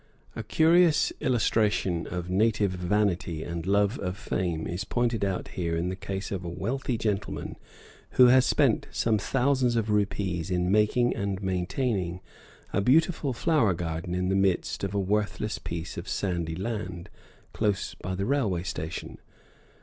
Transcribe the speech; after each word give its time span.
A 0.35 0.41
curious 0.41 1.13
illustration 1.19 2.07
of 2.07 2.27
native 2.27 2.71
vanity 2.71 3.43
and 3.43 3.67
love 3.67 3.99
of 3.99 4.17
fame 4.17 4.65
is 4.65 4.83
pointed 4.83 5.23
out 5.23 5.49
here 5.49 5.75
in 5.75 5.89
the 5.89 5.95
case 5.95 6.31
of 6.31 6.43
a 6.43 6.49
wealthy 6.49 6.97
gentleman 6.97 7.55
who 8.13 8.25
has 8.25 8.43
spent 8.43 8.87
some 8.89 9.19
thousands 9.19 9.75
of 9.75 9.91
rupees 9.91 10.49
in 10.49 10.71
making 10.71 11.15
and 11.15 11.43
maintaining 11.43 12.19
a 12.73 12.81
beautiful 12.81 13.31
flower 13.31 13.75
garden 13.75 14.15
in 14.15 14.29
the 14.29 14.35
midst 14.35 14.83
of 14.83 14.95
a 14.95 14.99
worthless 14.99 15.59
piece 15.59 15.99
of 15.99 16.09
sandy 16.09 16.55
land, 16.55 17.11
close 17.53 17.93
by 17.93 18.15
the 18.15 18.25
railway 18.25 18.63
station. 18.63 19.19